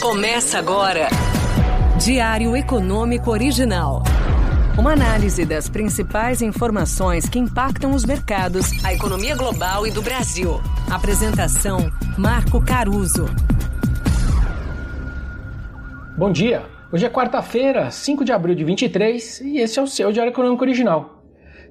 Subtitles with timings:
[0.00, 1.08] Começa agora.
[1.98, 4.04] Diário Econômico Original.
[4.78, 10.60] Uma análise das principais informações que impactam os mercados, a economia global e do Brasil.
[10.88, 13.26] Apresentação: Marco Caruso.
[16.16, 16.62] Bom dia.
[16.92, 20.62] Hoje é quarta-feira, 5 de abril de 23, e esse é o seu Diário Econômico
[20.62, 21.24] Original.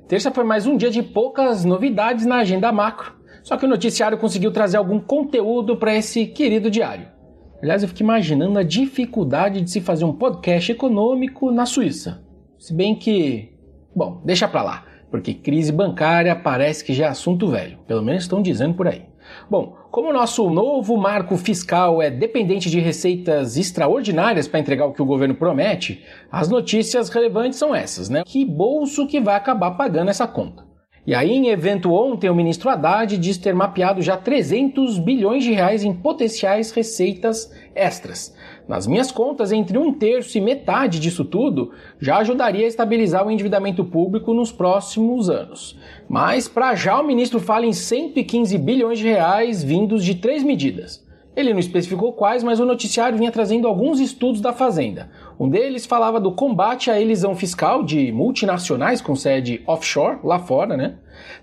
[0.06, 4.18] Terça foi mais um dia de poucas novidades na agenda macro, só que o noticiário
[4.18, 7.17] conseguiu trazer algum conteúdo para esse querido diário.
[7.62, 12.24] Aliás, eu fico imaginando a dificuldade de se fazer um podcast econômico na Suíça.
[12.60, 13.54] Se bem que.
[13.96, 17.80] Bom, deixa pra lá, porque crise bancária parece que já é assunto velho.
[17.88, 19.06] Pelo menos estão dizendo por aí.
[19.50, 24.94] Bom, como o nosso novo marco fiscal é dependente de receitas extraordinárias para entregar o
[24.94, 28.24] que o governo promete, as notícias relevantes são essas, né?
[28.26, 30.67] Que bolso que vai acabar pagando essa conta?
[31.08, 35.54] E aí, em evento ontem, o ministro Haddad diz ter mapeado já 300 bilhões de
[35.54, 38.36] reais em potenciais receitas extras.
[38.68, 43.32] Nas minhas contas, entre um terço e metade disso tudo já ajudaria a estabilizar o
[43.32, 45.80] endividamento público nos próximos anos.
[46.10, 51.07] Mas, para já, o ministro fala em 115 bilhões de reais vindos de três medidas.
[51.38, 55.12] Ele não especificou quais, mas o noticiário vinha trazendo alguns estudos da Fazenda.
[55.40, 60.76] Um deles falava do combate à elisão fiscal de multinacionais com sede offshore, lá fora,
[60.76, 60.98] né?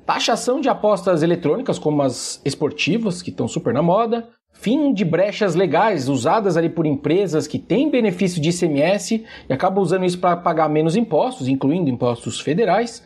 [0.05, 4.29] Taxação de apostas eletrônicas, como as esportivas, que estão super na moda.
[4.53, 9.81] Fim de brechas legais usadas ali por empresas que têm benefício de ICMS e acabam
[9.81, 13.01] usando isso para pagar menos impostos, incluindo impostos federais.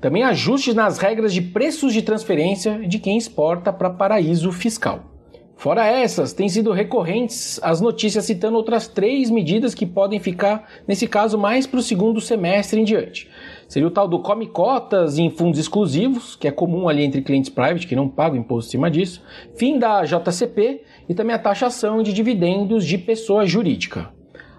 [0.00, 5.19] Também ajustes nas regras de preços de transferência de quem exporta para paraíso fiscal.
[5.60, 11.06] Fora essas, têm sido recorrentes as notícias citando outras três medidas que podem ficar, nesse
[11.06, 13.28] caso, mais para o segundo semestre em diante.
[13.68, 17.50] Seria o tal do come cotas em fundos exclusivos, que é comum ali entre clientes
[17.50, 19.22] private que não pagam imposto em cima disso,
[19.54, 24.08] fim da JCP e também a taxação de dividendos de pessoa jurídica.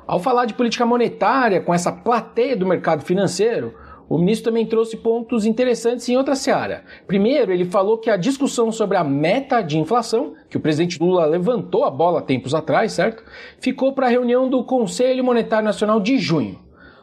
[0.06, 3.74] Ao falar de política monetária com essa plateia do mercado financeiro,
[4.10, 6.84] o ministro também trouxe pontos interessantes em outra seara.
[7.08, 11.26] Primeiro, ele falou que a discussão sobre a meta de inflação, que o presidente Lula
[11.26, 13.24] levantou a bola tempos atrás, certo?
[13.60, 16.60] Ficou para a reunião do Conselho Monetário Nacional de junho.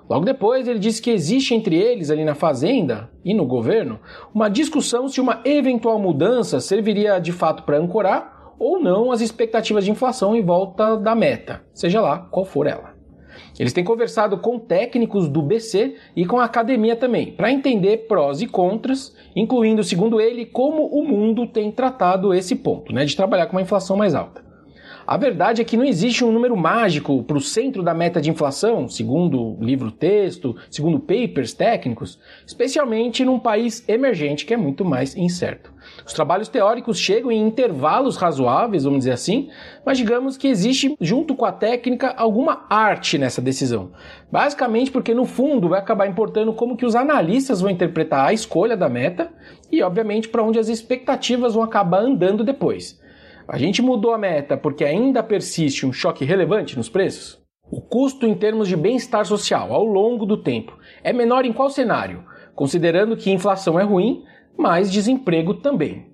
[0.09, 4.01] Logo depois, ele disse que existe entre eles, ali na Fazenda e no governo,
[4.35, 9.85] uma discussão se uma eventual mudança serviria de fato para ancorar ou não as expectativas
[9.85, 12.98] de inflação em volta da meta, seja lá qual for ela.
[13.59, 18.41] Eles têm conversado com técnicos do BC e com a academia também, para entender prós
[18.41, 23.47] e contras, incluindo, segundo ele, como o mundo tem tratado esse ponto, né, de trabalhar
[23.47, 24.48] com uma inflação mais alta.
[25.09, 28.29] A verdade é que não existe um número mágico para o centro da meta de
[28.29, 35.73] inflação, segundo livro-texto, segundo papers técnicos, especialmente num país emergente que é muito mais incerto.
[36.07, 39.49] Os trabalhos teóricos chegam em intervalos razoáveis, vamos dizer assim,
[39.83, 43.93] mas digamos que existe, junto com a técnica, alguma arte nessa decisão.
[44.31, 48.77] Basicamente porque, no fundo, vai acabar importando como que os analistas vão interpretar a escolha
[48.77, 49.31] da meta
[49.73, 53.01] e, obviamente, para onde as expectativas vão acabar andando depois.
[53.49, 57.41] A gente mudou a meta porque ainda persiste um choque relevante nos preços?
[57.71, 61.71] O custo em termos de bem-estar social ao longo do tempo é menor em qual
[61.71, 62.25] cenário?
[62.55, 64.23] Considerando que inflação é ruim,
[64.55, 66.09] mas desemprego também.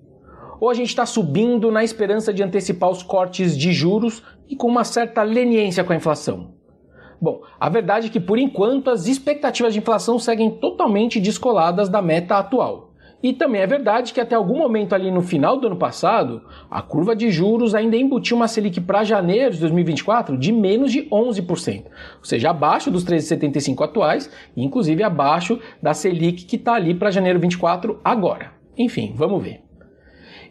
[0.61, 4.67] Ou a gente está subindo na esperança de antecipar os cortes de juros e com
[4.67, 6.53] uma certa leniência com a inflação?
[7.21, 12.01] Bom, a verdade é que por enquanto as expectativas de inflação seguem totalmente descoladas da
[12.01, 12.84] meta atual.
[13.25, 16.79] E também é verdade que até algum momento ali no final do ano passado, a
[16.79, 21.85] curva de juros ainda embutiu uma Selic para janeiro de 2024 de menos de 11%,
[22.19, 27.39] ou seja, abaixo dos 13,75 atuais, inclusive abaixo da Selic que está ali para janeiro
[27.39, 28.51] 24 agora.
[28.77, 29.63] Enfim, vamos ver.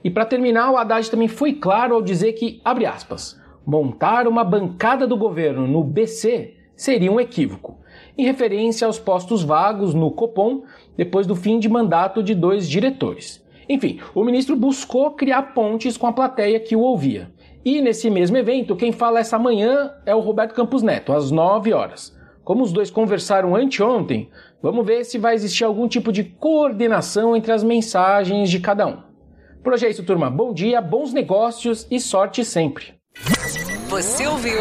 [0.03, 4.43] E para terminar, o Haddad também foi claro ao dizer que, abre aspas, montar uma
[4.43, 7.79] bancada do governo no BC seria um equívoco
[8.17, 10.63] em referência aos postos vagos no Copom
[10.97, 13.45] depois do fim de mandato de dois diretores.
[13.69, 17.33] Enfim, o ministro buscou criar pontes com a plateia que o ouvia.
[17.65, 21.73] E nesse mesmo evento, quem fala essa manhã é o Roberto Campos Neto, às 9
[21.73, 22.15] horas.
[22.45, 24.29] Como os dois conversaram anteontem,
[24.63, 28.99] vamos ver se vai existir algum tipo de coordenação entre as mensagens de cada um.
[29.63, 30.31] Por hoje é isso, turma.
[30.31, 32.93] Bom dia, bons negócios e sorte sempre.
[33.89, 34.61] Você ouviu?